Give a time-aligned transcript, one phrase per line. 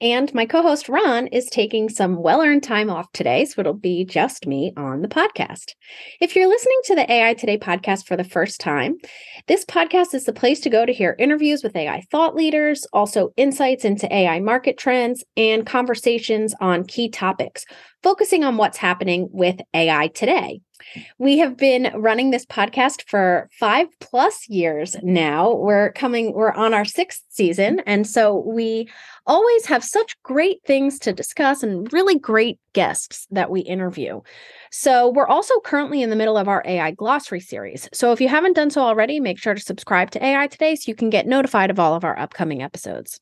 [0.00, 3.46] And my co host, Ron, is taking some well earned time off today.
[3.46, 5.72] So it'll be just me on the podcast.
[6.20, 8.96] If you're listening to the AI Today podcast for the first time,
[9.46, 13.30] this podcast is the place to go to hear interviews with AI thought leaders, also
[13.38, 17.64] insights into AI market trends, and conversations on key topics,
[18.02, 20.60] focusing on what's happening with AI today.
[21.18, 25.54] We have been running this podcast for five plus years now.
[25.54, 27.80] We're coming, we're on our sixth season.
[27.86, 28.88] And so we
[29.26, 34.20] always have such great things to discuss and really great guests that we interview.
[34.70, 37.88] So, we're also currently in the middle of our AI glossary series.
[37.94, 40.84] So, if you haven't done so already, make sure to subscribe to AI Today so
[40.88, 43.20] you can get notified of all of our upcoming episodes.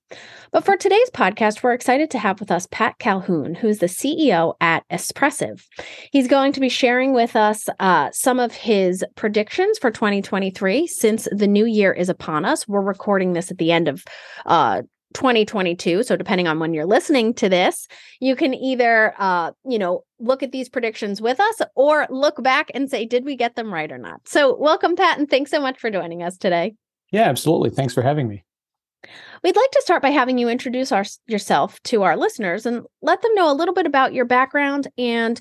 [0.50, 4.54] But for today's podcast, we're excited to have with us Pat Calhoun, who's the CEO
[4.60, 5.66] at Espressive.
[6.10, 11.28] He's going to be sharing with us uh, some of his predictions for 2023 since
[11.30, 12.66] the new year is upon us.
[12.66, 14.04] We're recording this at the end of
[14.46, 14.82] uh,
[15.14, 17.86] 2022 so depending on when you're listening to this
[18.20, 22.70] you can either uh you know look at these predictions with us or look back
[22.74, 24.20] and say did we get them right or not?
[24.26, 26.74] So welcome pat and thanks so much for joining us today.
[27.10, 27.70] Yeah absolutely.
[27.70, 28.44] Thanks for having me.
[29.42, 33.20] We'd like to start by having you introduce our, yourself to our listeners and let
[33.20, 35.40] them know a little bit about your background and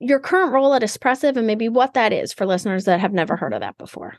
[0.00, 3.36] your current role at espressive and maybe what that is for listeners that have never
[3.36, 4.16] heard of that before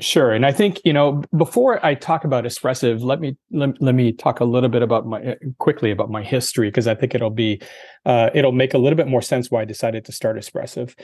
[0.00, 3.94] Sure, and I think you know before I talk about Espressive, let me let, let
[3.94, 7.14] me talk a little bit about my uh, quickly about my history because I think
[7.14, 7.62] it'll be
[8.04, 10.96] uh, it'll make a little bit more sense why I decided to start Espressive.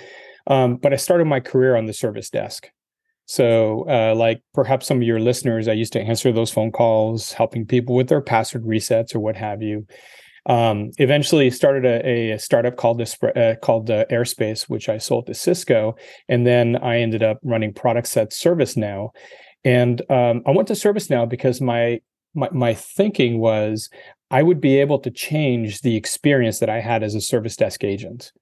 [0.48, 2.68] Um, but I started my career on the service desk,
[3.27, 7.33] so uh, like perhaps some of your listeners, I used to answer those phone calls,
[7.33, 9.86] helping people with their password resets or what have you.
[10.46, 15.34] Um, eventually started a, a startup called uh, called uh, Airespace, which I sold to
[15.34, 15.96] Cisco,
[16.28, 19.11] and then I ended up running products at ServiceNow.
[19.64, 22.00] And um, I went to ServiceNow because my,
[22.34, 23.90] my my thinking was
[24.30, 27.84] I would be able to change the experience that I had as a service desk
[27.84, 28.33] agent.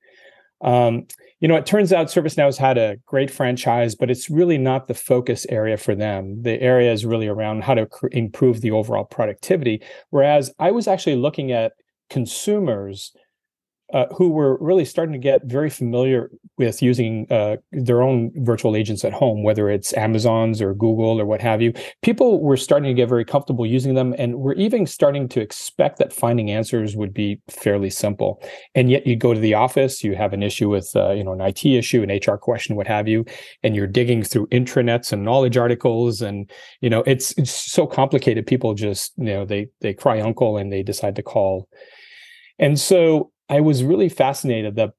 [0.60, 1.06] Um,
[1.40, 4.88] you know, it turns out ServiceNow has had a great franchise, but it's really not
[4.88, 6.42] the focus area for them.
[6.42, 9.80] The area is really around how to improve the overall productivity.
[10.10, 11.72] Whereas I was actually looking at
[12.10, 13.12] consumers
[13.94, 18.76] uh, who were really starting to get very familiar with using uh, their own virtual
[18.76, 21.72] agents at home, whether it's Amazon's or Google or what have you.
[22.02, 25.98] People were starting to get very comfortable using them, and we're even starting to expect
[25.98, 28.42] that finding answers would be fairly simple.
[28.74, 31.32] And yet, you go to the office, you have an issue with, uh, you know,
[31.32, 33.24] an IT issue, an HR question, what have you,
[33.62, 36.50] and you're digging through intranets and knowledge articles, and
[36.82, 38.46] you know, it's it's so complicated.
[38.46, 41.68] People just, you know, they they cry uncle and they decide to call
[42.58, 44.90] and so I was really fascinated that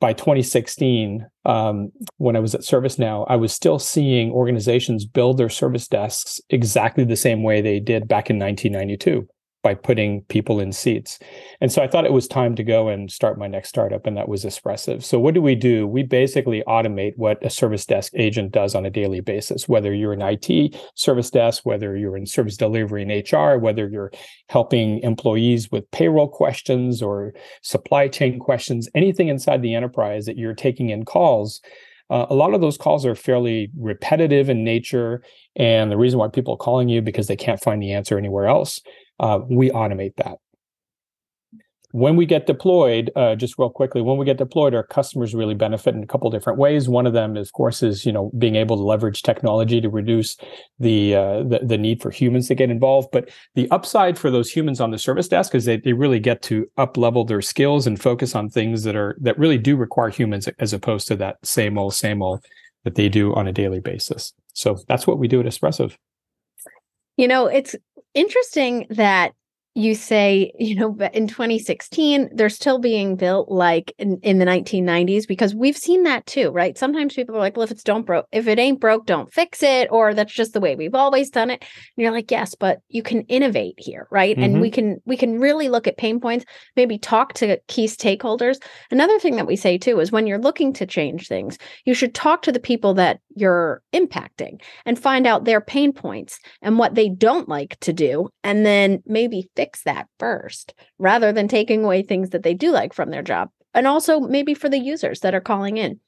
[0.00, 5.48] by 2016, um, when I was at ServiceNow, I was still seeing organizations build their
[5.48, 9.26] service desks exactly the same way they did back in 1992
[9.68, 11.18] by putting people in seats.
[11.60, 14.16] And so I thought it was time to go and start my next startup, and
[14.16, 15.04] that was Espressive.
[15.04, 15.86] So what do we do?
[15.86, 20.14] We basically automate what a service desk agent does on a daily basis, whether you're
[20.14, 24.10] an IT service desk, whether you're in service delivery in HR, whether you're
[24.48, 30.54] helping employees with payroll questions or supply chain questions, anything inside the enterprise that you're
[30.54, 31.60] taking in calls.
[32.08, 35.22] Uh, a lot of those calls are fairly repetitive in nature.
[35.56, 38.46] And the reason why people are calling you because they can't find the answer anywhere
[38.46, 38.80] else
[39.20, 40.38] uh, we automate that.
[41.92, 45.54] When we get deployed, uh, just real quickly, when we get deployed, our customers really
[45.54, 46.86] benefit in a couple different ways.
[46.86, 50.36] One of them, of course, is you know being able to leverage technology to reduce
[50.78, 53.08] the, uh, the the, need for humans to get involved.
[53.10, 56.42] But the upside for those humans on the service desk is they, they really get
[56.42, 60.10] to up level their skills and focus on things that are that really do require
[60.10, 62.44] humans as opposed to that same old same old
[62.84, 64.34] that they do on a daily basis.
[64.52, 65.96] So that's what we do at Espressive.
[67.16, 67.74] You know, it's
[68.14, 69.32] interesting that
[69.78, 74.44] you say, you know, but in 2016, they're still being built like in, in the
[74.44, 76.76] 1990s because we've seen that too, right?
[76.76, 79.62] Sometimes people are like, well, if it's don't broke, if it ain't broke, don't fix
[79.62, 81.62] it, or that's just the way we've always done it.
[81.62, 84.34] And you're like, yes, but you can innovate here, right?
[84.34, 84.42] Mm-hmm.
[84.42, 86.44] And we can we can really look at pain points,
[86.74, 88.60] maybe talk to key stakeholders.
[88.90, 92.16] Another thing that we say too is when you're looking to change things, you should
[92.16, 96.94] talk to the people that you're impacting and find out their pain points and what
[96.94, 102.02] they don't like to do, and then maybe fix that first rather than taking away
[102.02, 105.34] things that they do like from their job and also maybe for the users that
[105.34, 106.00] are calling in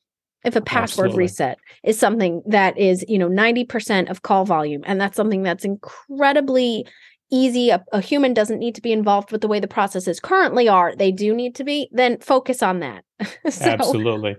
[0.45, 1.25] if a password Absolutely.
[1.25, 5.65] reset is something that is you know 90% of call volume and that's something that's
[5.65, 6.87] incredibly
[7.31, 10.69] easy a, a, human doesn't need to be involved with the way the processes currently
[10.69, 13.05] are they do need to be then focus on that
[13.49, 13.65] so.
[13.65, 14.37] absolutely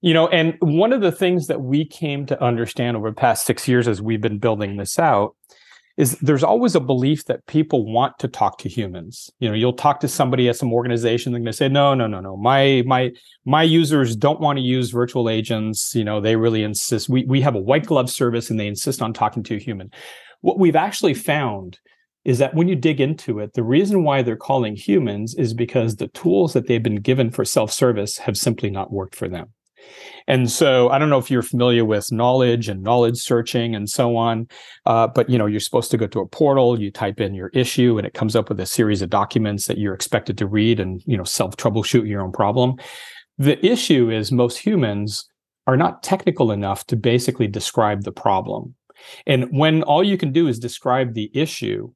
[0.00, 3.46] you know and one of the things that we came to understand over the past
[3.46, 5.34] six years as we've been building this out
[5.96, 9.30] is there's always a belief that people want to talk to humans.
[9.38, 12.20] You know, you'll talk to somebody at some organization, they're to say, no, no, no,
[12.20, 12.36] no.
[12.36, 13.12] My my
[13.44, 15.94] my users don't want to use virtual agents.
[15.94, 17.08] You know, they really insist.
[17.08, 19.92] We we have a white glove service and they insist on talking to a human.
[20.40, 21.78] What we've actually found
[22.24, 25.96] is that when you dig into it, the reason why they're calling humans is because
[25.96, 29.48] the tools that they've been given for self-service have simply not worked for them.
[30.26, 34.16] And so I don't know if you're familiar with knowledge and knowledge searching and so
[34.16, 34.48] on,
[34.86, 37.48] uh, but you know you're supposed to go to a portal, you type in your
[37.48, 40.80] issue, and it comes up with a series of documents that you're expected to read
[40.80, 42.76] and you know self troubleshoot your own problem.
[43.36, 45.28] The issue is most humans
[45.66, 48.74] are not technical enough to basically describe the problem.
[49.26, 51.92] And when all you can do is describe the issue,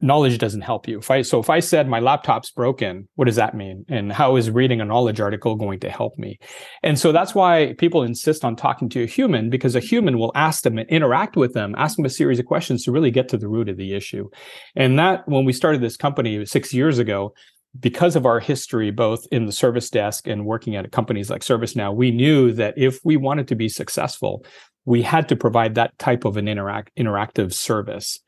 [0.00, 0.98] knowledge doesn't help you.
[0.98, 3.84] If I so if I said my laptop's broken, what does that mean?
[3.88, 6.38] And how is reading a knowledge article going to help me?
[6.82, 10.32] And so that's why people insist on talking to a human because a human will
[10.34, 13.28] ask them and interact with them, ask them a series of questions to really get
[13.28, 14.28] to the root of the issue.
[14.76, 17.32] And that when we started this company 6 years ago,
[17.80, 21.94] because of our history both in the service desk and working at companies like ServiceNow,
[21.94, 24.44] we knew that if we wanted to be successful,
[24.84, 28.20] we had to provide that type of an interact interactive service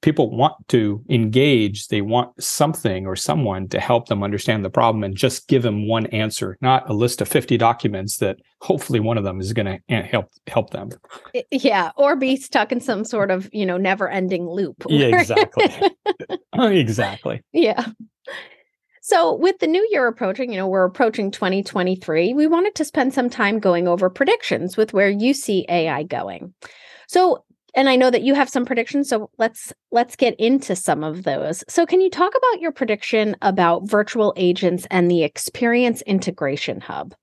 [0.00, 5.02] people want to engage they want something or someone to help them understand the problem
[5.02, 9.18] and just give them one answer not a list of 50 documents that hopefully one
[9.18, 10.90] of them is going to help help them.
[11.50, 14.84] Yeah or be stuck in some sort of you know never ending loop.
[14.88, 15.70] Yeah exactly.
[16.58, 17.42] Exactly.
[17.52, 17.86] Yeah.
[19.00, 23.14] So, with the new year approaching, you know, we're approaching 2023, we wanted to spend
[23.14, 26.52] some time going over predictions with where you see AI going.
[27.06, 27.44] So,
[27.78, 31.22] and I know that you have some predictions, so let's let's get into some of
[31.22, 31.62] those.
[31.68, 37.14] So can you talk about your prediction about virtual agents and the experience integration hub?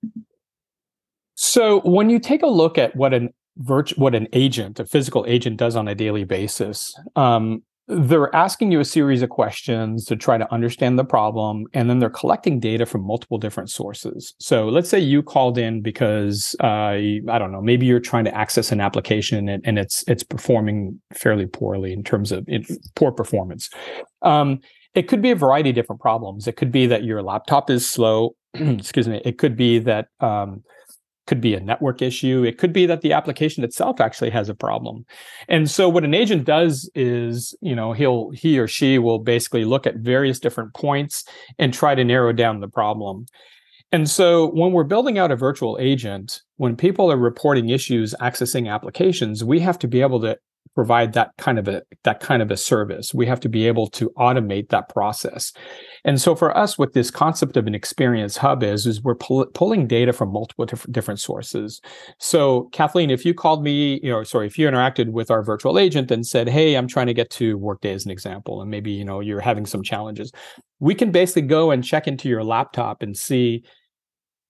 [1.34, 5.25] So when you take a look at what an virtual what an agent, a physical
[5.28, 10.16] agent does on a daily basis, um, they're asking you a series of questions to
[10.16, 14.34] try to understand the problem and then they're collecting data from multiple different sources.
[14.40, 16.66] So let's say you called in because uh,
[16.98, 21.00] i don't know maybe you're trying to access an application and, and it's it's performing
[21.14, 22.66] fairly poorly in terms of it,
[22.96, 23.70] poor performance.
[24.24, 24.60] Um,
[24.96, 26.48] it could be a variety of different problems.
[26.48, 30.64] It could be that your laptop is slow excuse me it could be that um,
[31.27, 32.44] could be a network issue.
[32.44, 35.06] It could be that the application itself actually has a problem.
[35.48, 39.66] And so what an agent does is you know he'll he or she will basically
[39.66, 41.24] look at various different points
[41.57, 43.25] and try to narrow down the problem.
[43.92, 48.71] And so when we're building out a virtual agent when people are reporting issues accessing
[48.71, 50.38] applications we have to be able to
[50.74, 53.14] provide that kind of a that kind of a service.
[53.14, 55.54] We have to be able to automate that process.
[56.04, 59.46] And so for us what this concept of an experience hub is is we're pull,
[59.54, 61.82] pulling data from multiple different, different sources.
[62.20, 65.80] So kathleen if you called me you know sorry if you interacted with our virtual
[65.80, 68.92] agent and said hey i'm trying to get to workday as an example and maybe
[68.92, 70.32] you know you're having some challenges
[70.80, 73.64] we can basically go and check into your laptop and see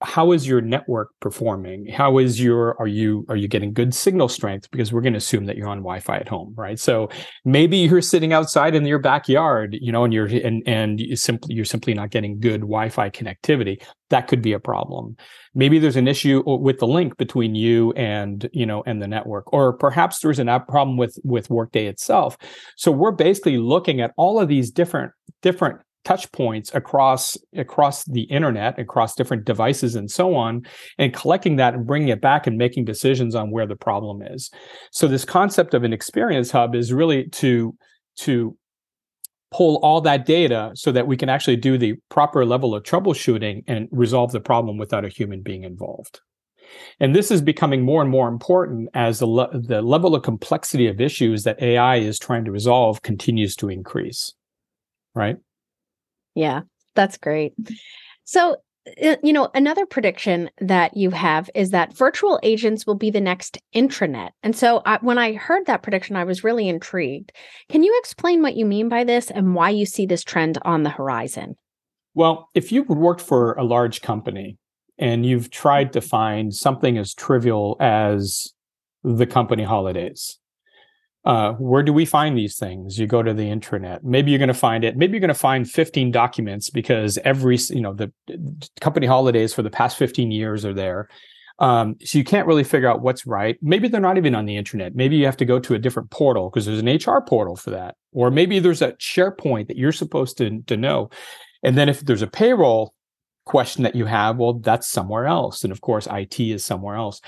[0.06, 1.88] how is your network performing?
[1.88, 4.70] How is your are you are you getting good signal strength?
[4.72, 6.80] Because we're going to assume that you're on wi-fi at home right?
[6.80, 7.10] So
[7.44, 11.56] maybe you're sitting outside in your backyard you know and you're and and you simply
[11.56, 13.84] you're simply not getting good wi-fi connectivity.
[14.10, 15.18] That could be a problem.
[15.56, 19.52] Maybe there's an issue with the link between you and you know and the network
[19.52, 22.38] or perhaps there's an app problem with with workday itself.
[22.78, 28.22] So we're basically looking at all of these different different touch points across across the
[28.24, 30.66] internet across different devices and so on
[30.98, 34.52] and collecting that and bringing it back and making decisions on where the problem is
[34.92, 37.76] so this concept of an experience hub is really to
[38.16, 38.56] to
[39.52, 43.64] pull all that data so that we can actually do the proper level of troubleshooting
[43.68, 46.22] and resolve the problem without a human being involved
[47.00, 50.88] and this is becoming more and more important as the, le- the level of complexity
[50.88, 54.34] of issues that AI is trying to resolve continues to increase.
[55.14, 55.38] Right.
[56.36, 56.62] Yeah,
[56.94, 57.54] that's great.
[58.26, 58.58] So,
[59.04, 63.22] uh, you know, another prediction that you have is that virtual agents will be the
[63.22, 64.30] next intranet.
[64.44, 67.32] And so, I, when I heard that prediction, I was really intrigued.
[67.70, 70.84] Can you explain what you mean by this and why you see this trend on
[70.84, 71.56] the horizon?
[72.14, 74.58] Well, if you've worked for a large company
[74.98, 78.54] and you've tried to find something as trivial as
[79.04, 80.40] the company holidays,
[81.26, 83.00] uh, where do we find these things?
[83.00, 84.04] You go to the intranet.
[84.04, 84.96] Maybe you're going to find it.
[84.96, 88.12] Maybe you're going to find 15 documents because every, you know, the
[88.80, 91.10] company holidays for the past 15 years are there.
[91.58, 93.58] Um, so you can't really figure out what's right.
[93.62, 94.94] Maybe they're not even on the intranet.
[94.94, 97.72] Maybe you have to go to a different portal because there's an HR portal for
[97.72, 97.96] that.
[98.12, 101.10] Or maybe there's a SharePoint that you're supposed to, to know.
[101.64, 102.94] And then if there's a payroll
[103.46, 105.64] question that you have, well, that's somewhere else.
[105.64, 107.22] And of course, IT is somewhere else.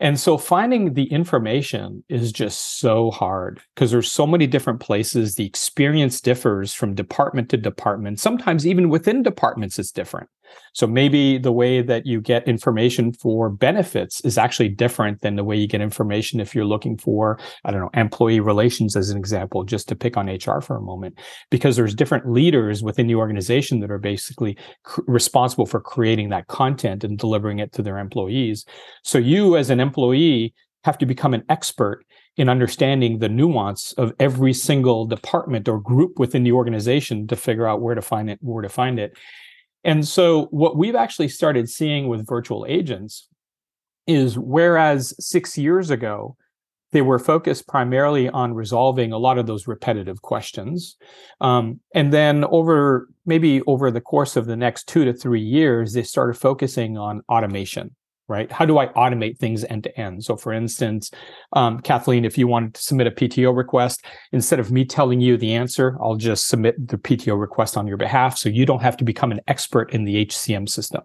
[0.00, 5.36] And so finding the information is just so hard because there's so many different places.
[5.36, 8.18] The experience differs from department to department.
[8.18, 10.28] Sometimes even within departments, it's different.
[10.72, 15.44] So maybe the way that you get information for benefits is actually different than the
[15.44, 19.16] way you get information if you're looking for, I don't know, employee relations as an
[19.16, 21.18] example, just to pick on HR for a moment,
[21.50, 26.48] because there's different leaders within the organization that are basically cr- responsible for creating that
[26.48, 28.64] content and delivering it to their employees.
[29.02, 32.04] So you as an employee have to become an expert
[32.36, 37.66] in understanding the nuance of every single department or group within the organization to figure
[37.66, 39.16] out where to find it, where to find it.
[39.84, 43.28] And so, what we've actually started seeing with virtual agents
[44.06, 46.36] is whereas six years ago,
[46.92, 50.96] they were focused primarily on resolving a lot of those repetitive questions.
[51.40, 55.92] Um, and then over maybe over the course of the next two to three years,
[55.92, 57.96] they started focusing on automation
[58.28, 58.50] right?
[58.50, 60.24] How do I automate things end to end?
[60.24, 61.10] So, for instance,
[61.52, 65.36] um, Kathleen, if you wanted to submit a PTO request, instead of me telling you
[65.36, 68.38] the answer, I'll just submit the PTO request on your behalf.
[68.38, 71.02] So you don't have to become an expert in the HCM system.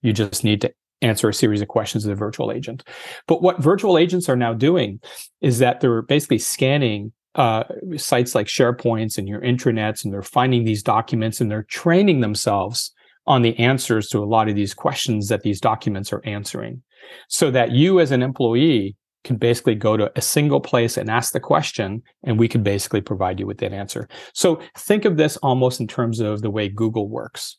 [0.00, 2.84] You just need to answer a series of questions to the virtual agent.
[3.26, 5.00] But what virtual agents are now doing
[5.40, 7.64] is that they're basically scanning uh,
[7.96, 12.92] sites like SharePoints and your intranets, and they're finding these documents and they're training themselves
[13.26, 16.82] on the answers to a lot of these questions that these documents are answering.
[17.28, 21.32] So that you as an employee can basically go to a single place and ask
[21.32, 24.08] the question and we can basically provide you with that answer.
[24.34, 27.56] So think of this almost in terms of the way google works.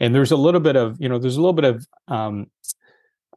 [0.00, 2.46] And there's a little bit of you know there's a little bit of um,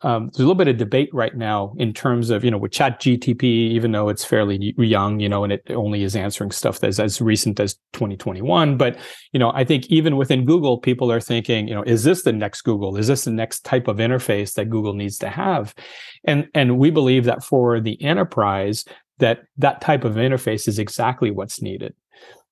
[0.03, 2.71] um, there's a little bit of debate right now in terms of you know with
[2.71, 6.79] chat gtp even though it's fairly young you know and it only is answering stuff
[6.79, 8.97] that's as recent as 2021 but
[9.31, 12.31] you know i think even within google people are thinking you know is this the
[12.31, 12.97] next google?
[12.97, 15.73] Is this the next type of interface that google needs to have?
[16.23, 18.85] And and we believe that for the enterprise
[19.19, 21.93] that that type of interface is exactly what's needed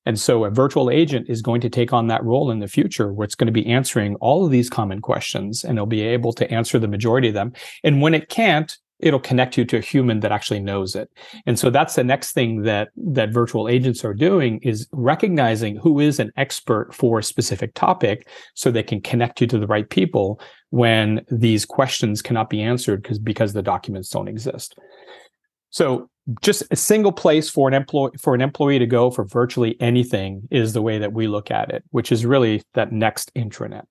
[0.09, 3.13] and so a virtual agent is going to take on that role in the future
[3.13, 6.33] where it's going to be answering all of these common questions and it'll be able
[6.33, 7.53] to answer the majority of them.
[7.83, 11.11] And when it can't, it'll connect you to a human that actually knows it.
[11.45, 15.99] And so that's the next thing that that virtual agents are doing is recognizing who
[15.99, 19.91] is an expert for a specific topic so they can connect you to the right
[19.91, 24.75] people when these questions cannot be answered because because the documents don't exist.
[25.69, 26.09] So
[26.41, 30.47] just a single place for an employee for an employee to go for virtually anything
[30.51, 33.83] is the way that we look at it, which is really that next intranet.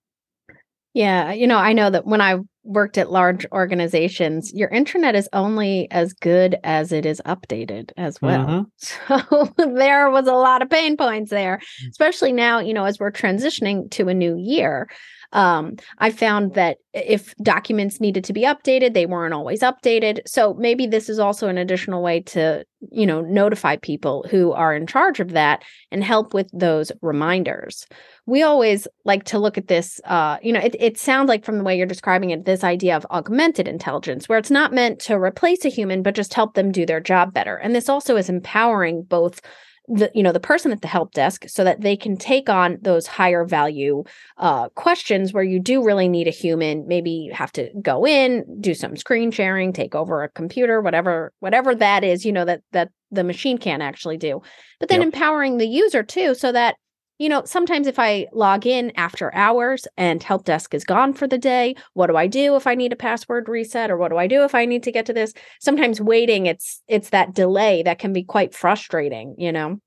[0.94, 5.28] Yeah, you know, I know that when I worked at large organizations, your intranet is
[5.32, 8.46] only as good as it is updated as well.
[8.46, 9.14] Mm-hmm.
[9.58, 11.88] So there was a lot of pain points there, mm.
[11.90, 14.88] especially now, you know, as we're transitioning to a new year.
[15.32, 20.20] Um, I found that if documents needed to be updated, they weren't always updated.
[20.26, 24.74] So maybe this is also an additional way to, you know, notify people who are
[24.74, 27.86] in charge of that and help with those reminders.
[28.24, 31.58] We always like to look at this, uh, you know, it, it sounds like from
[31.58, 35.14] the way you're describing it, this idea of augmented intelligence, where it's not meant to
[35.14, 37.56] replace a human, but just help them do their job better.
[37.56, 39.40] And this also is empowering both
[39.88, 42.78] the you know the person at the help desk so that they can take on
[42.82, 44.04] those higher value
[44.36, 48.44] uh, questions where you do really need a human maybe you have to go in
[48.60, 52.62] do some screen sharing take over a computer whatever whatever that is you know that
[52.72, 54.42] that the machine can't actually do
[54.78, 55.06] but then yep.
[55.06, 56.76] empowering the user too so that
[57.18, 61.26] you know, sometimes if I log in after hours and help desk is gone for
[61.26, 64.16] the day, what do I do if I need a password reset or what do
[64.16, 65.34] I do if I need to get to this?
[65.60, 69.80] Sometimes waiting it's it's that delay that can be quite frustrating, you know.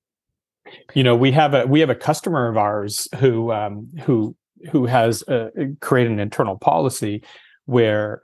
[0.93, 4.35] You know, we have a we have a customer of ours who um who
[4.71, 7.23] who has uh, created an internal policy
[7.65, 8.21] where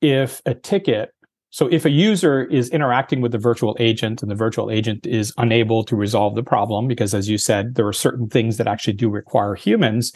[0.00, 1.14] if a ticket
[1.50, 5.34] so if a user is interacting with the virtual agent and the virtual agent is
[5.36, 8.92] unable to resolve the problem, because as you said, there are certain things that actually
[8.92, 10.12] do require humans,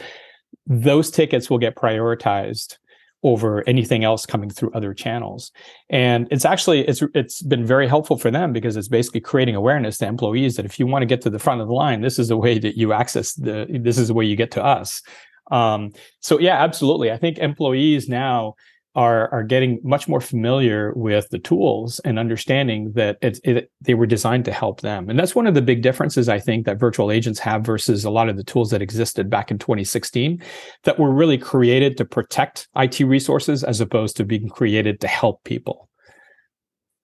[0.66, 2.78] those tickets will get prioritized
[3.24, 5.50] over anything else coming through other channels.
[5.90, 9.98] And it's actually it's it's been very helpful for them because it's basically creating awareness
[9.98, 12.18] to employees that if you want to get to the front of the line, this
[12.18, 15.02] is the way that you access the this is the way you get to us.
[15.50, 17.10] Um, so yeah, absolutely.
[17.10, 18.54] I think employees now
[18.94, 23.94] are are getting much more familiar with the tools and understanding that it, it, they
[23.94, 25.10] were designed to help them.
[25.10, 28.10] And that's one of the big differences I think that virtual agents have versus a
[28.10, 30.42] lot of the tools that existed back in 2016
[30.84, 35.42] that were really created to protect IT resources as opposed to being created to help
[35.44, 35.88] people.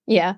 [0.07, 0.35] Yeah.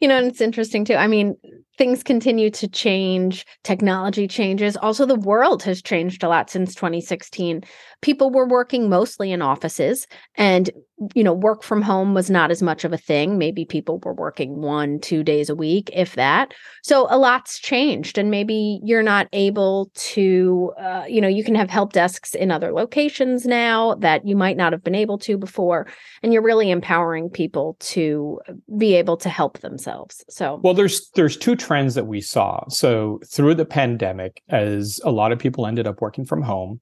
[0.00, 0.96] You know, and it's interesting too.
[0.96, 1.36] I mean,
[1.76, 4.76] things continue to change, technology changes.
[4.76, 7.62] Also, the world has changed a lot since 2016.
[8.00, 10.70] People were working mostly in offices, and
[11.14, 13.36] you know, work from home was not as much of a thing.
[13.36, 16.54] Maybe people were working one, two days a week, if that.
[16.82, 21.56] So a lot's changed, and maybe you're not able to, uh, you know, you can
[21.56, 25.36] have help desks in other locations now that you might not have been able to
[25.36, 25.88] before,
[26.22, 28.40] and you're really empowering people to
[28.78, 30.24] be able to help themselves.
[30.28, 32.68] So, well, there's there's two trends that we saw.
[32.68, 36.80] So through the pandemic, as a lot of people ended up working from home,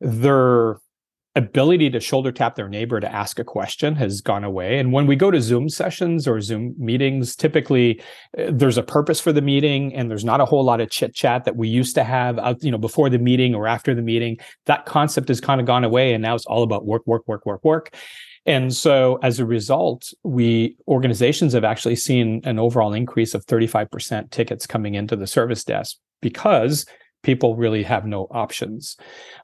[0.00, 0.78] their
[1.36, 4.78] ability to shoulder tap their neighbor to ask a question has gone away.
[4.78, 8.00] And when we go to Zoom sessions or Zoom meetings, typically
[8.38, 11.14] uh, there's a purpose for the meeting and there's not a whole lot of chit
[11.14, 14.02] chat that we used to have out, you know, before the meeting or after the
[14.02, 14.36] meeting.
[14.66, 17.44] That concept has kind of gone away and now it's all about work, work, work,
[17.46, 17.94] work, work.
[18.46, 24.30] And so as a result, we organizations have actually seen an overall increase of 35%
[24.30, 26.86] tickets coming into the service desk because
[27.22, 28.96] people really have no options.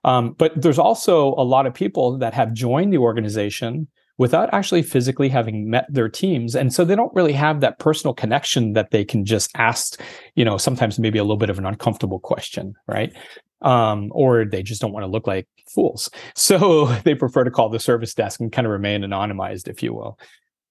[0.04, 3.88] Um, but there's also a lot of people that have joined the organization
[4.18, 8.12] without actually physically having met their teams and so they don't really have that personal
[8.12, 9.98] connection that they can just ask
[10.34, 13.14] you know sometimes maybe a little bit of an uncomfortable question right
[13.62, 16.10] um, or they just don't want to look like fools.
[16.34, 19.94] So they prefer to call the service desk and kind of remain anonymized if you
[19.94, 20.18] will.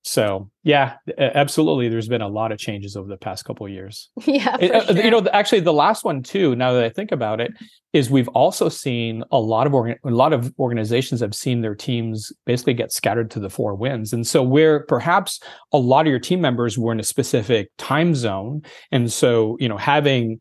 [0.03, 4.09] So yeah absolutely there's been a lot of changes over the past couple of years.
[4.25, 5.03] Yeah uh, sure.
[5.03, 7.51] you know actually the last one too now that i think about it
[7.93, 11.75] is we've also seen a lot of organ- a lot of organizations have seen their
[11.75, 14.13] teams basically get scattered to the four winds.
[14.13, 15.39] And so where perhaps
[15.73, 19.67] a lot of your team members were in a specific time zone and so you
[19.67, 20.39] know having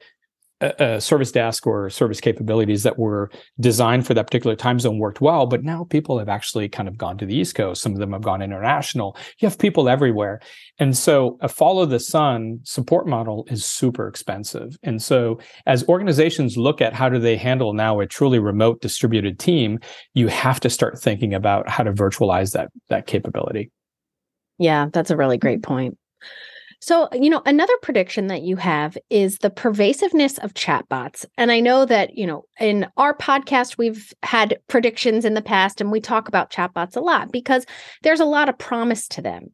[0.61, 5.21] a, service desk or service capabilities that were designed for that particular time zone worked
[5.21, 7.83] well, but now people have actually kind of gone to the East Coast.
[7.83, 9.17] Some of them have gone international.
[9.39, 10.41] You have people everywhere.
[10.79, 14.77] And so a follow the sun support model is super expensive.
[14.83, 19.39] And so as organizations look at how do they handle now a truly remote distributed
[19.39, 19.79] team,
[20.15, 23.71] you have to start thinking about how to virtualize that, that capability.
[24.59, 25.97] Yeah, that's a really great point.
[26.81, 31.25] So, uh, you know, another prediction that you have is the pervasiveness of chatbots.
[31.37, 35.81] And I know that, you know, in our podcast, we've had predictions in the past
[35.81, 37.67] and we talk about chatbots a lot because
[38.03, 39.51] there's a lot of promise to them.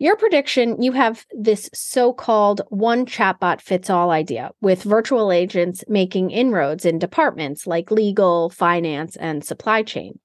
[0.00, 5.84] Your prediction, you have this so called one chatbot fits all idea with virtual agents
[5.88, 10.18] making inroads in departments like legal, finance, and supply chain.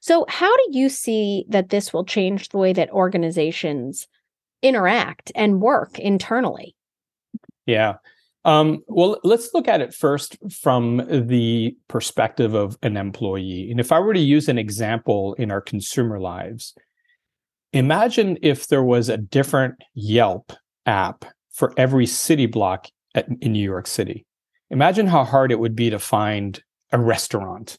[0.00, 4.08] So, how do you see that this will change the way that organizations
[4.62, 6.74] interact and work internally.
[7.66, 7.94] Yeah.
[8.44, 13.70] Um, well, let's look at it first from the perspective of an employee.
[13.70, 16.74] And if I were to use an example in our consumer lives,
[17.72, 20.52] imagine if there was a different Yelp
[20.86, 24.26] app for every city block at, in New York City.
[24.70, 27.78] Imagine how hard it would be to find a restaurant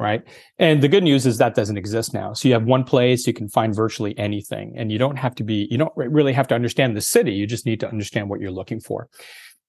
[0.00, 0.22] right?
[0.58, 2.32] And the good news is that doesn't exist now.
[2.32, 5.44] So you have one place you can find virtually anything, and you don't have to
[5.44, 7.32] be you don't really have to understand the city.
[7.32, 9.08] You just need to understand what you're looking for.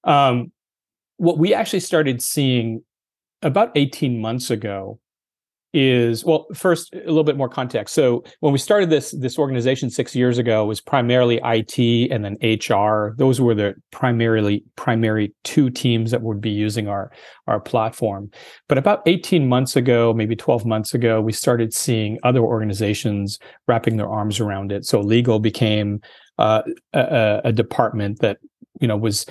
[0.04, 0.50] Um,
[1.18, 2.82] what we actually started seeing
[3.42, 4.98] about 18 months ago
[5.72, 7.94] is well first a little bit more context.
[7.94, 12.36] So when we started this this organization six years ago was primarily it and then
[12.42, 17.10] hr those were the primarily primary two teams that would be using our
[17.46, 18.30] our platform.
[18.68, 23.96] But about 18 months ago maybe 12 months ago we started seeing other organizations wrapping
[23.96, 24.84] their arms around it.
[24.84, 26.00] So legal became
[26.38, 28.38] uh, a, a department that
[28.80, 29.26] you know was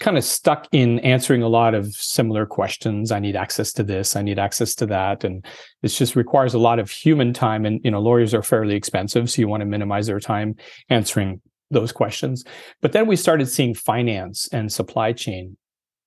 [0.00, 3.12] kind of stuck in answering a lot of similar questions.
[3.12, 5.24] I need access to this i need access to that.
[5.24, 5.44] And
[5.82, 7.64] it just requires a lot of human time.
[7.64, 10.56] And you know lawyers are fairly expensive so you want to minimize their time
[10.88, 12.44] answering those questions.
[12.82, 15.56] But then we started seeing finance and supply chain.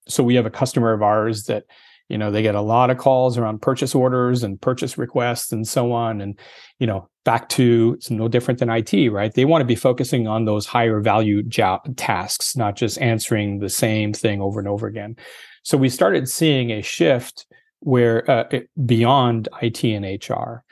[0.08, 1.66] So we have a customer of ours that
[2.10, 5.68] you know they get a lot of calls around purchase orders and purchase requests and
[5.68, 6.40] so on and
[6.80, 10.28] you know back to it's no different than IT right they want to be focusing
[10.28, 14.88] on those higher value job tasks not just answering the same thing over and over
[14.88, 15.16] again
[15.64, 17.46] so we started seeing a shift
[17.80, 20.64] where uh, beyond IT and HR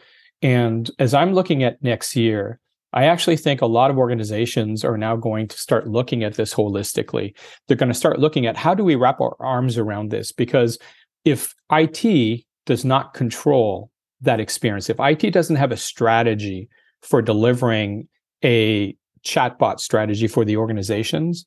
[0.41, 2.59] and as I'm looking at next year
[2.93, 6.53] I actually think a lot of organizations are now going to start looking at this
[6.53, 7.35] holistically.
[7.67, 10.31] They're going to start looking at how do we wrap our arms around this?
[10.31, 10.79] Because
[11.25, 16.69] if IT does not control that experience, if IT doesn't have a strategy
[17.01, 18.07] for delivering
[18.43, 21.45] a chatbot strategy for the organizations,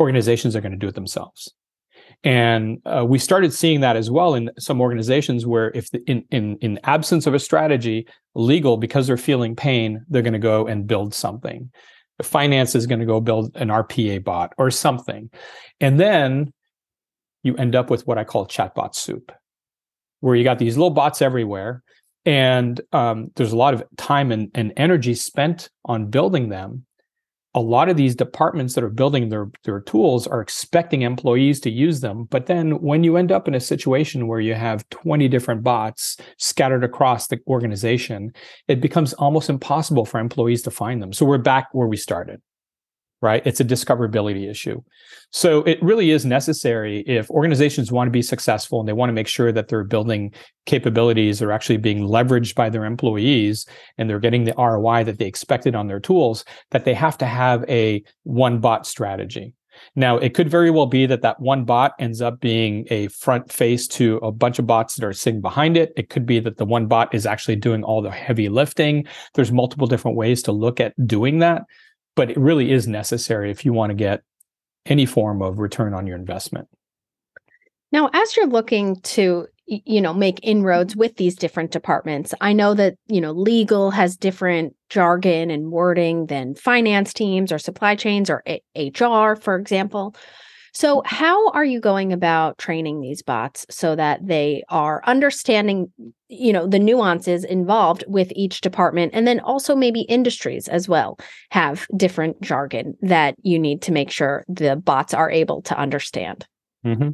[0.00, 1.54] organizations are going to do it themselves.
[2.22, 6.24] And uh, we started seeing that as well in some organizations where if the, in,
[6.30, 10.66] in, in absence of a strategy, legal, because they're feeling pain, they're going to go
[10.66, 11.70] and build something.
[12.22, 15.30] Finance is going to go build an RPA bot or something.
[15.80, 16.52] And then
[17.42, 19.32] you end up with what I call chatbot soup,
[20.20, 21.82] where you got these little bots everywhere.
[22.26, 26.84] And um, there's a lot of time and, and energy spent on building them
[27.54, 31.70] a lot of these departments that are building their, their tools are expecting employees to
[31.70, 32.24] use them.
[32.24, 36.16] But then when you end up in a situation where you have 20 different bots
[36.38, 38.32] scattered across the organization,
[38.68, 41.12] it becomes almost impossible for employees to find them.
[41.12, 42.40] So we're back where we started
[43.22, 43.42] right?
[43.44, 44.82] It's a discoverability issue.
[45.30, 49.14] So it really is necessary if organizations want to be successful and they want to
[49.14, 50.32] make sure that they're building
[50.66, 53.66] capabilities that are actually being leveraged by their employees
[53.98, 57.26] and they're getting the ROI that they expected on their tools, that they have to
[57.26, 59.54] have a one bot strategy.
[59.94, 63.52] Now, it could very well be that that one bot ends up being a front
[63.52, 65.92] face to a bunch of bots that are sitting behind it.
[65.96, 69.06] It could be that the one bot is actually doing all the heavy lifting.
[69.34, 71.62] There's multiple different ways to look at doing that
[72.16, 74.22] but it really is necessary if you want to get
[74.86, 76.68] any form of return on your investment.
[77.92, 82.74] Now, as you're looking to you know make inroads with these different departments i know
[82.74, 88.28] that you know legal has different jargon and wording than finance teams or supply chains
[88.28, 88.42] or
[88.76, 90.14] hr for example
[90.72, 95.92] so, how are you going about training these bots so that they are understanding,
[96.28, 101.18] you know, the nuances involved with each department and then also maybe industries as well
[101.50, 106.46] have different jargon that you need to make sure the bots are able to understand?
[106.84, 107.10] Mm-hmm.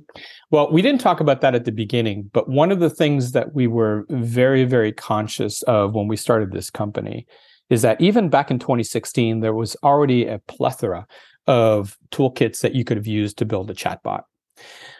[0.51, 3.55] Well, we didn't talk about that at the beginning, but one of the things that
[3.55, 7.27] we were very, very conscious of when we started this company
[7.69, 11.07] is that even back in 2016, there was already a plethora
[11.46, 14.22] of toolkits that you could have used to build a chatbot.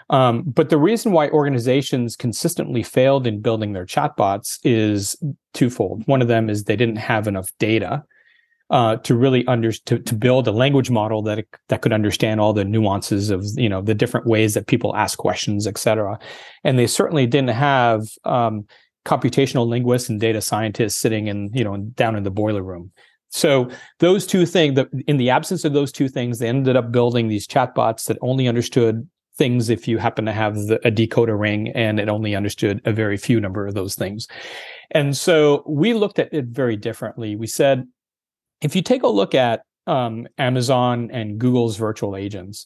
[0.09, 5.16] Um, but the reason why organizations consistently failed in building their chatbots is
[5.52, 6.06] twofold.
[6.06, 8.04] One of them is they didn't have enough data
[8.70, 12.52] uh, to really under to, to build a language model that that could understand all
[12.52, 16.18] the nuances of you know the different ways that people ask questions, et cetera.
[16.64, 18.66] And they certainly didn't have um,
[19.04, 22.92] computational linguists and data scientists sitting in you know down in the boiler room
[23.37, 23.68] so
[23.99, 27.29] those two things, the, in the absence of those two things, they ended up building
[27.29, 31.68] these chatbots that only understood things if you happen to have the, a decoder ring
[31.75, 34.27] and it only understood a very few number of those things.
[34.90, 37.37] And so we looked at it very differently.
[37.37, 37.87] We said,
[38.62, 42.64] if you take a look at um, Amazon and Google's virtual agents,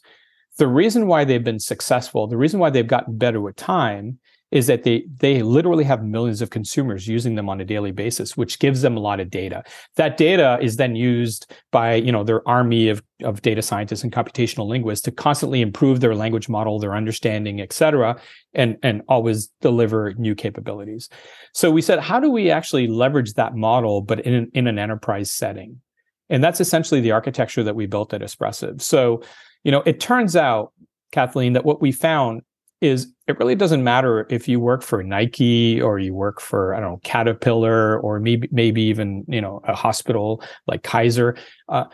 [0.58, 4.66] the reason why they've been successful, the reason why they've gotten better with time is
[4.66, 8.58] that they they literally have millions of consumers using them on a daily basis which
[8.58, 9.62] gives them a lot of data.
[9.96, 14.12] That data is then used by you know their army of, of data scientists and
[14.12, 18.20] computational linguists to constantly improve their language model their understanding et cetera
[18.54, 21.08] and and always deliver new capabilities.
[21.52, 25.30] So we said how do we actually leverage that model but in, in an enterprise
[25.30, 25.80] setting?
[26.28, 29.22] And that's essentially the architecture that we built at espressive so
[29.64, 30.72] you know it turns out
[31.12, 32.42] kathleen that what we found
[32.80, 36.80] is it really doesn't matter if you work for Nike or you work for I
[36.80, 41.36] don't know Caterpillar or maybe maybe even you know a hospital like Kaiser.
[41.68, 41.84] Uh,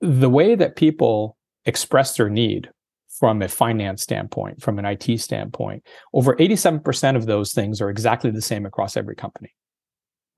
[0.00, 2.70] the way that people express their need
[3.18, 5.82] from a finance standpoint, from an IT standpoint,
[6.12, 9.54] over 87% of those things are exactly the same across every company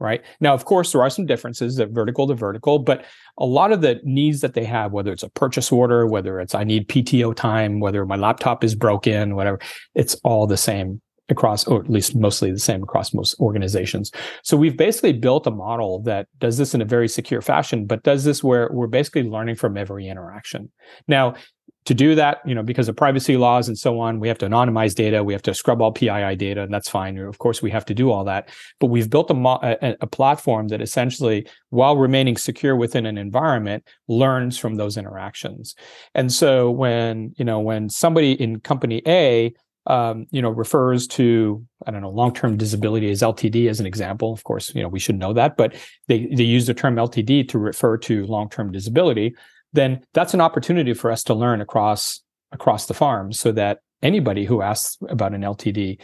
[0.01, 0.23] right?
[0.41, 3.05] Now, of course, there are some differences that vertical to vertical, but
[3.39, 6.55] a lot of the needs that they have, whether it's a purchase order, whether it's
[6.55, 9.59] I need PTO time, whether my laptop is broken, whatever,
[9.95, 14.11] it's all the same across, or at least mostly the same across most organizations.
[14.43, 18.03] So we've basically built a model that does this in a very secure fashion, but
[18.03, 20.71] does this where we're basically learning from every interaction.
[21.07, 21.35] Now,
[21.85, 24.47] to do that, you know, because of privacy laws and so on, we have to
[24.47, 27.17] anonymize data, we have to scrub all PII data, and that's fine.
[27.19, 28.51] Of course, we have to do all that.
[28.79, 33.17] But we've built a, mo- a, a platform that essentially, while remaining secure within an
[33.17, 35.75] environment, learns from those interactions.
[36.15, 39.55] And so when you know when somebody in company A
[39.89, 44.33] um, you know, refers to I don't know long-term disability as LTD as an example.
[44.35, 45.75] Of course, you know we should know that, but
[46.07, 49.35] they they use the term LTD to refer to long-term disability
[49.79, 54.45] then that's an opportunity for us to learn across across the farm so that anybody
[54.45, 55.99] who asks about an LTD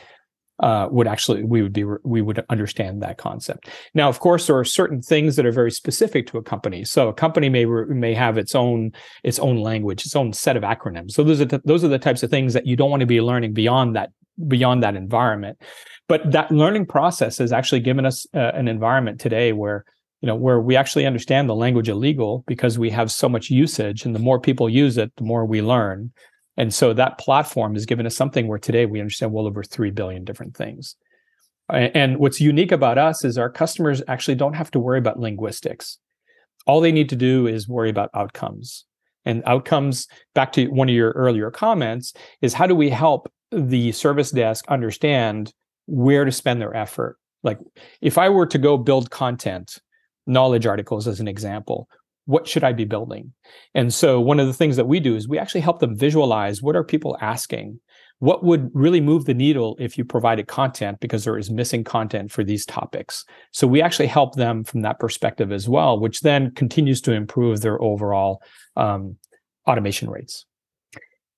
[0.60, 3.68] uh, would actually we would be we would understand that concept.
[3.92, 6.84] Now, of course, there are certain things that are very specific to a company.
[6.84, 8.92] So a company may may have its own
[9.24, 11.12] its own language, its own set of acronyms.
[11.12, 13.06] So those are the, those are the types of things that you don't want to
[13.06, 14.10] be learning beyond that
[14.46, 15.60] beyond that environment.
[16.08, 19.84] But that learning process has actually given us uh, an environment today where
[20.24, 24.06] you know where we actually understand the language illegal because we have so much usage
[24.06, 26.12] and the more people use it the more we learn.
[26.56, 29.90] And so that platform has given us something where today we understand well over 3
[29.90, 30.96] billion different things.
[31.68, 35.98] And what's unique about us is our customers actually don't have to worry about linguistics.
[36.66, 38.86] All they need to do is worry about outcomes.
[39.26, 43.92] And outcomes back to one of your earlier comments is how do we help the
[43.92, 45.52] service desk understand
[45.84, 47.18] where to spend their effort?
[47.42, 47.58] Like
[48.00, 49.80] if i were to go build content
[50.26, 51.88] knowledge articles as an example.
[52.26, 53.32] What should i be building?
[53.74, 56.62] And so one of the things that we do is we actually help them visualize
[56.62, 57.80] what are people asking?
[58.20, 62.32] What would really move the needle if you provided content because there is missing content
[62.32, 63.24] for these topics?
[63.50, 67.60] So we actually help them from that perspective as well which then continues to improve
[67.60, 68.40] their overall
[68.76, 69.16] um,
[69.66, 70.46] automation rates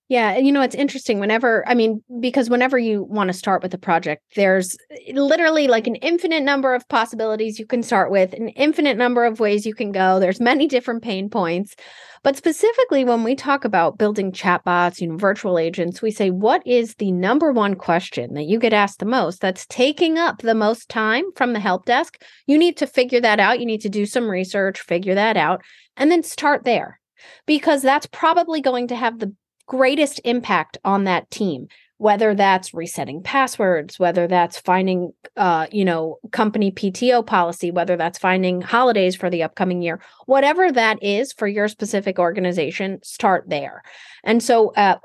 [0.08, 3.62] yeah, and you know it's interesting whenever I mean because whenever you want to start
[3.62, 8.10] with a project there's eh, literally like an infinite number of possibilities you can start
[8.10, 10.20] with, an infinite number of ways you can go.
[10.20, 11.74] There's many different pain points.
[12.22, 16.64] But specifically when we talk about building chatbots, you know, virtual agents, we say what
[16.66, 20.54] is the number one question that you get asked the most that's taking up the
[20.54, 22.22] most time from the help desk?
[22.46, 23.60] You need to figure that out.
[23.60, 25.62] You need to do some research, figure that out,
[25.96, 27.00] and then start there
[27.46, 29.34] because that's probably going to have the
[29.66, 36.18] greatest impact on that team whether that's resetting passwords whether that's finding uh, you know
[36.30, 41.48] company pto policy whether that's finding holidays for the upcoming year whatever that is for
[41.48, 43.82] your specific organization start there
[44.26, 44.98] and so uh,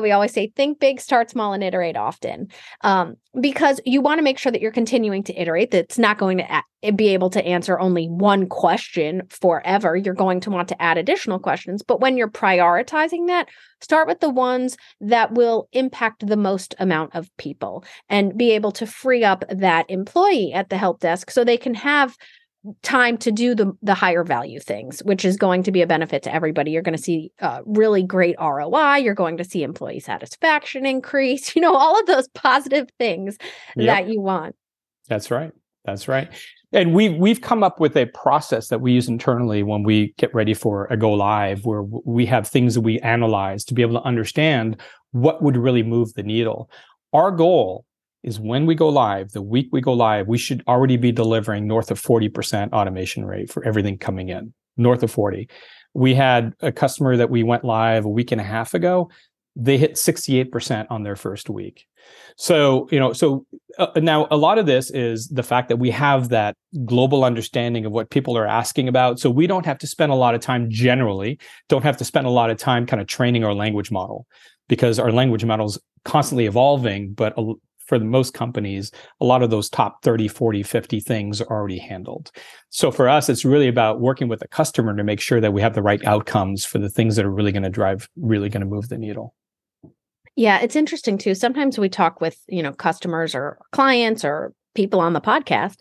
[0.00, 2.48] we always say think big, start small, and iterate often
[2.82, 5.72] um, because you want to make sure that you're continuing to iterate.
[5.72, 9.96] That's not going to a- be able to answer only one question forever.
[9.96, 11.82] You're going to want to add additional questions.
[11.82, 13.48] But when you're prioritizing that,
[13.84, 18.72] start with the ones that will impact the most amount of people and be able
[18.72, 22.16] to free up that employee at the help desk so they can have
[22.82, 26.22] time to do the the higher value things which is going to be a benefit
[26.22, 26.70] to everybody.
[26.70, 31.54] You're going to see uh, really great roi you're going to see employee satisfaction increase
[31.56, 33.36] you know all of those positive things
[33.76, 33.86] yep.
[33.86, 34.56] that you want.
[35.08, 35.52] That's right.
[35.84, 36.30] That's right
[36.74, 40.34] and we've we've come up with a process that we use internally when we get
[40.34, 43.94] ready for a go live where we have things that we analyze to be able
[43.94, 44.80] to understand
[45.12, 46.68] what would really move the needle
[47.14, 47.86] our goal
[48.24, 51.68] is when we go live, the week we go live, we should already be delivering
[51.68, 55.48] north of 40% automation rate for everything coming in, north of 40.
[55.92, 59.10] We had a customer that we went live a week and a half ago.
[59.56, 61.86] They hit 68% on their first week.
[62.36, 63.46] So, you know, so
[63.78, 67.86] uh, now a lot of this is the fact that we have that global understanding
[67.86, 69.20] of what people are asking about.
[69.20, 71.38] So we don't have to spend a lot of time generally,
[71.68, 74.26] don't have to spend a lot of time kind of training our language model
[74.68, 77.34] because our language model is constantly evolving, but
[77.86, 78.90] for the most companies,
[79.20, 82.30] a lot of those top 30, 40, 50 things are already handled.
[82.70, 85.60] So for us, it's really about working with the customer to make sure that we
[85.60, 88.62] have the right outcomes for the things that are really going to drive, really going
[88.62, 89.34] to move the needle.
[90.36, 91.34] Yeah, it's interesting too.
[91.34, 95.76] Sometimes we talk with, you know, customers or clients or people on the podcast,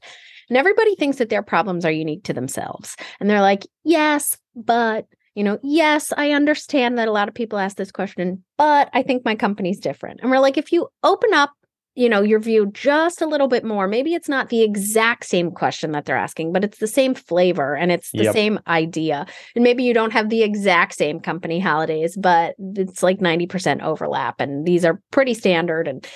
[0.49, 2.95] and everybody thinks that their problems are unique to themselves.
[3.19, 7.57] And they're like, yes, but you know, yes, I understand that a lot of people
[7.57, 10.19] ask this question, but I think my company's different.
[10.21, 11.51] And we're like, if you open up
[11.95, 15.51] you know your view just a little bit more maybe it's not the exact same
[15.51, 18.33] question that they're asking but it's the same flavor and it's the yep.
[18.33, 19.25] same idea
[19.55, 24.39] and maybe you don't have the exact same company holidays but it's like 90% overlap
[24.39, 26.07] and these are pretty standard and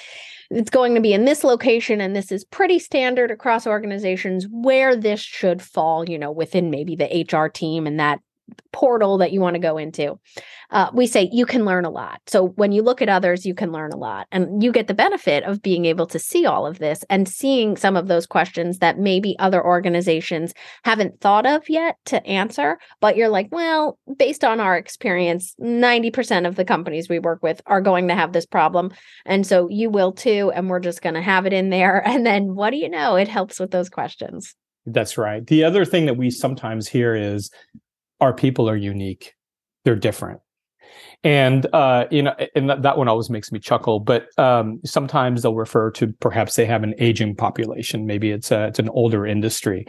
[0.50, 4.96] it's going to be in this location and this is pretty standard across organizations where
[4.96, 8.20] this should fall you know within maybe the hr team and that
[8.72, 10.20] portal that you want to go into.
[10.70, 12.22] Uh, we say you can learn a lot.
[12.28, 14.28] So when you look at others, you can learn a lot.
[14.32, 17.78] And you get the benefit of being able to see all of this and seeing
[17.78, 22.78] some of those questions that maybe other organizations haven't thought of yet to answer.
[23.00, 27.62] But you're like, well, based on our experience, 90% of the companies we work with
[27.66, 28.92] are going to have this problem.
[29.26, 30.52] And so you will too.
[30.54, 32.04] And we're just going to have it in there.
[32.18, 33.16] And then what do you know?
[33.16, 34.56] It helps with those questions.
[34.88, 35.46] That's right.
[35.46, 37.52] The other thing that we sometimes hear is
[38.20, 39.34] our people are unique.
[39.86, 40.42] They're different.
[41.24, 45.56] And uh, you know and that, one always makes me chuckle but um, sometimes they'll
[45.56, 48.06] refer to perhaps they have an aging population.
[48.06, 49.86] Maybe it's a, it's an older industry.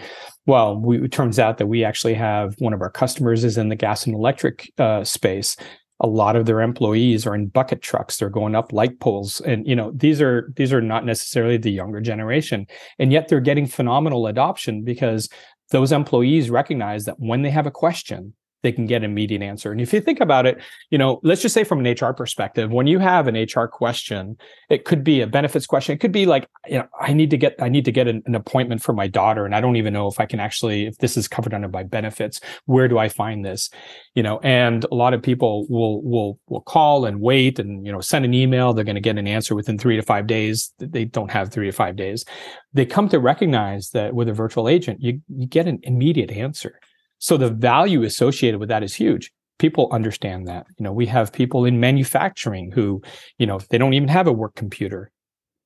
[0.46, 3.68] Well we, it turns out that we actually have one of our customers is in
[3.68, 5.56] the gas and electric uh, space.
[6.00, 8.16] A lot of their employees are in bucket trucks.
[8.16, 9.40] They're going up light poles.
[9.42, 12.66] And you know these are these are not necessarily the younger generation.
[12.98, 15.28] And yet they're getting phenomenal adoption because
[15.70, 19.70] those employees recognize that when they have a question, they can get an immediate answer.
[19.70, 20.58] And if you think about it,
[20.90, 24.36] you know, let's just say from an HR perspective, when you have an HR question,
[24.68, 25.94] it could be a benefits question.
[25.94, 28.22] It could be like, you know, I need to get I need to get an,
[28.26, 30.98] an appointment for my daughter, and I don't even know if I can actually if
[30.98, 32.40] this is covered under my benefits.
[32.66, 33.70] Where do I find this?
[34.14, 37.92] You know, and a lot of people will will will call and wait and you
[37.92, 38.72] know send an email.
[38.72, 40.72] They're going to get an answer within three to five days.
[40.78, 42.24] They don't have three to five days.
[42.72, 46.80] They come to recognize that with a virtual agent, you you get an immediate answer
[47.18, 49.32] so the value associated with that is huge.
[49.58, 50.66] People understand that.
[50.78, 53.02] You know, we have people in manufacturing who,
[53.38, 55.10] you know, they don't even have a work computer,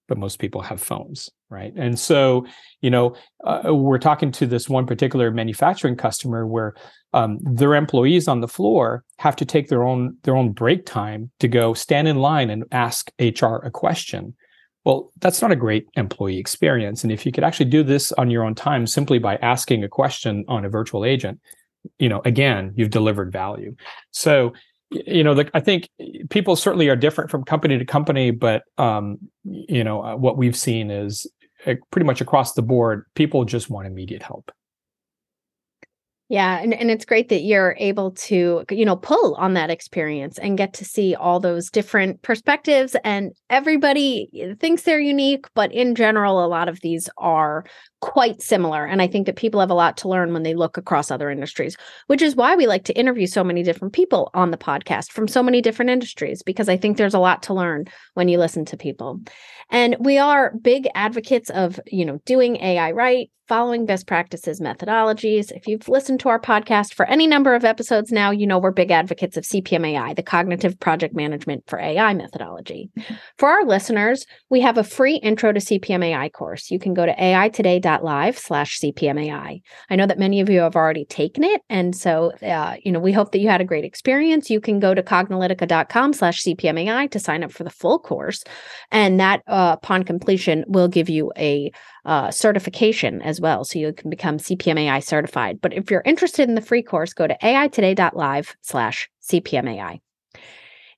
[0.08, 1.72] but most people have phones, right?
[1.76, 2.46] And so,
[2.80, 6.74] you know, uh, we're talking to this one particular manufacturing customer where
[7.12, 11.30] um, their employees on the floor have to take their own their own break time
[11.40, 14.34] to go stand in line and ask HR a question
[14.84, 17.04] well, that's not a great employee experience.
[17.04, 19.88] And if you could actually do this on your own time simply by asking a
[19.88, 21.40] question on a virtual agent,
[21.98, 23.74] you know, again, you've delivered value.
[24.10, 24.52] So,
[24.90, 25.88] you know, the, I think
[26.30, 30.56] people certainly are different from company to company, but um, you know, uh, what we've
[30.56, 31.26] seen is
[31.66, 34.50] uh, pretty much across the board, people just want immediate help.
[36.32, 40.38] Yeah, and, and it's great that you're able to, you know, pull on that experience
[40.38, 42.96] and get to see all those different perspectives.
[43.04, 47.66] And everybody eh, thinks they're unique, but in general, a lot of these are
[48.00, 48.86] quite similar.
[48.86, 51.30] And I think that people have a lot to learn when they look across other
[51.30, 55.12] industries, which is why we like to interview so many different people on the podcast
[55.12, 58.38] from so many different industries, because I think there's a lot to learn when you
[58.38, 59.20] listen to people.
[59.72, 65.50] And we are big advocates of, you know, doing AI right, following best practices methodologies.
[65.50, 68.70] If you've listened to our podcast for any number of episodes now, you know we're
[68.70, 72.90] big advocates of CPMAI, the Cognitive Project Management for AI methodology.
[73.38, 76.70] For our listeners, we have a free intro to CPMAI course.
[76.70, 79.60] You can go to aitoday.live slash CPMAI.
[79.90, 81.60] I know that many of you have already taken it.
[81.68, 84.48] And so, uh, you know, we hope that you had a great experience.
[84.48, 88.44] You can go to cognilytica.com slash CPMAI to sign up for the full course.
[88.90, 91.70] And that, uh, upon completion, will give you a
[92.04, 93.64] uh, certification as well.
[93.64, 95.60] So you can become CPMAI certified.
[95.60, 100.00] But if you're interested in the free course, go to aitoday.live slash CPMAI.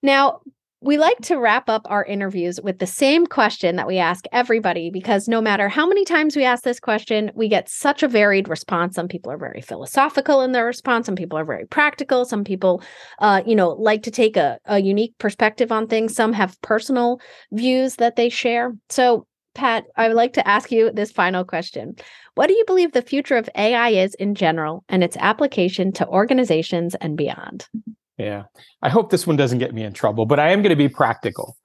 [0.03, 0.41] Now,
[0.85, 4.91] we like to wrap up our interviews with the same question that we ask everybody
[4.91, 8.49] because no matter how many times we ask this question, we get such a varied
[8.49, 8.95] response.
[8.95, 11.07] Some people are very philosophical in their response.
[11.07, 12.27] Some people are very practical.
[12.27, 12.83] Some people,
[13.19, 16.15] uh, you know, like to take a, a unique perspective on things.
[16.15, 17.19] Some have personal
[17.51, 18.75] views that they share.
[18.91, 21.95] So Pat, I would like to ask you this final question.
[22.35, 26.07] What do you believe the future of AI is in general and its application to
[26.07, 27.69] organizations and beyond?
[28.17, 28.45] Yeah.
[28.83, 30.89] I hope this one doesn't get me in trouble, but I am going to be
[30.89, 31.57] practical.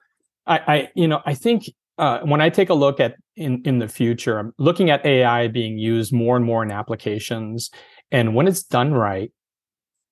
[0.46, 3.78] I, I you know, I think uh, when I take a look at in in
[3.78, 7.70] the future, I'm looking at AI being used more and more in applications,
[8.10, 9.30] and when it's done right,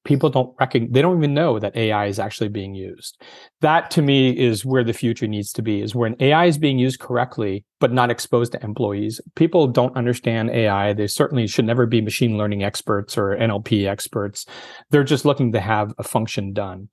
[0.04, 3.20] people don't recognize they don't even know that ai is actually being used.
[3.60, 6.78] That to me is where the future needs to be is when ai is being
[6.78, 9.20] used correctly but not exposed to employees.
[9.34, 14.46] People don't understand ai they certainly should never be machine learning experts or nlp experts.
[14.90, 16.88] They're just looking to have a function done.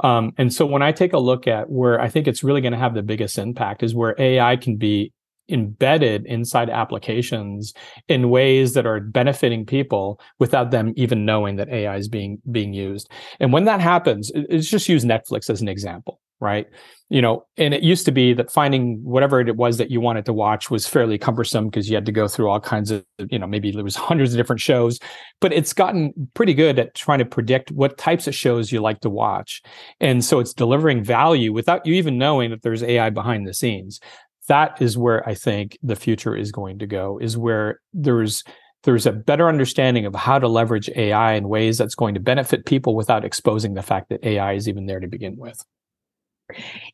[0.00, 2.72] Um, and so when i take a look at where i think it's really going
[2.72, 5.12] to have the biggest impact is where ai can be
[5.48, 7.74] embedded inside applications
[8.08, 12.72] in ways that are benefiting people without them even knowing that AI is being being
[12.72, 13.10] used.
[13.40, 16.66] And when that happens, it's just use Netflix as an example, right?
[17.10, 20.24] You know, and it used to be that finding whatever it was that you wanted
[20.24, 23.38] to watch was fairly cumbersome because you had to go through all kinds of, you
[23.38, 24.98] know, maybe there was hundreds of different shows,
[25.40, 29.00] but it's gotten pretty good at trying to predict what types of shows you like
[29.00, 29.62] to watch.
[30.00, 34.00] And so it's delivering value without you even knowing that there's AI behind the scenes
[34.48, 38.44] that is where I think the future is going to go, is where there's
[38.84, 42.66] there's a better understanding of how to leverage AI in ways that's going to benefit
[42.66, 45.64] people without exposing the fact that AI is even there to begin with.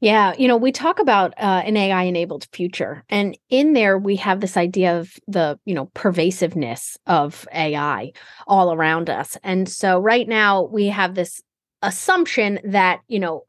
[0.00, 4.14] Yeah, you know, we talk about uh, an AI enabled future, and in there we
[4.16, 8.12] have this idea of the you know pervasiveness of AI
[8.46, 11.42] all around us, and so right now we have this
[11.82, 13.42] assumption that you know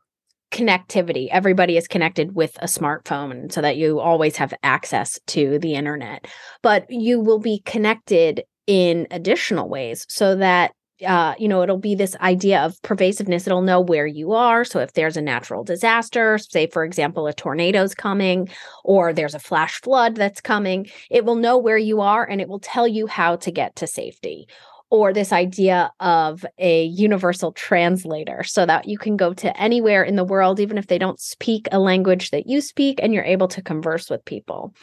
[0.52, 1.28] connectivity.
[1.32, 6.28] Everybody is connected with a smartphone so that you always have access to the internet.
[6.62, 10.72] But you will be connected in additional ways so that
[11.06, 13.48] uh, you know, it'll be this idea of pervasiveness.
[13.48, 14.64] It'll know where you are.
[14.64, 18.50] So if there's a natural disaster, say, for example, a tornado's coming
[18.84, 22.47] or there's a flash flood that's coming, it will know where you are and it
[22.47, 24.47] will tell you how to get to safety
[24.92, 30.18] or this idea of a universal translator so that you can go to anywhere in
[30.18, 33.48] the world, even if they don't speak a language that you speak, and you're able
[33.48, 34.76] to converse with people.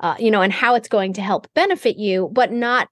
[0.00, 2.88] Uh, you know, and how it's going to help benefit you, but not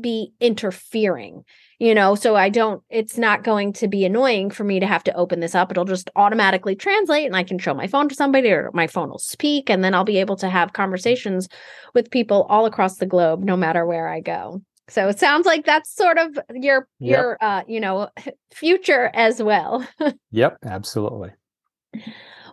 [0.00, 1.44] be interfering
[1.78, 5.04] you know so i don't it's not going to be annoying for me to have
[5.04, 8.14] to open this up it'll just automatically translate and i can show my phone to
[8.14, 11.46] somebody or my phone will speak and then i'll be able to have conversations
[11.92, 15.64] with people all across the globe no matter where i go so it sounds like
[15.64, 17.18] that's sort of your yep.
[17.18, 18.08] your uh you know
[18.52, 19.86] future as well.
[20.30, 21.30] Yep absolutely.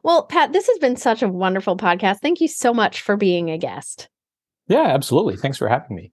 [0.03, 2.19] Well pat this has been such a wonderful podcast.
[2.19, 4.09] Thank you so much for being a guest.
[4.67, 5.37] Yeah absolutely.
[5.37, 6.11] Thanks for having me.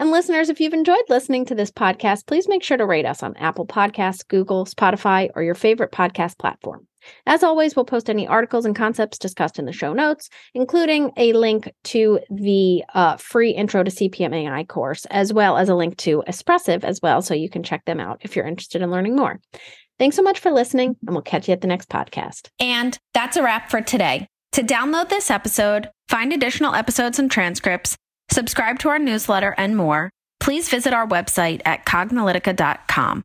[0.00, 3.24] And listeners, if you've enjoyed listening to this podcast, please make sure to rate us
[3.24, 6.87] on Apple Podcasts, Google, Spotify, or your favorite podcast platform.
[7.26, 11.32] As always, we'll post any articles and concepts discussed in the show notes, including a
[11.32, 15.96] link to the uh, free Intro to CPM AI course, as well as a link
[15.98, 19.16] to Espressive as well, so you can check them out if you're interested in learning
[19.16, 19.40] more.
[19.98, 22.48] Thanks so much for listening, and we'll catch you at the next podcast.
[22.60, 24.28] And that's a wrap for today.
[24.52, 27.96] To download this episode, find additional episodes and transcripts,
[28.30, 33.24] subscribe to our newsletter, and more, please visit our website at cognilytica.com.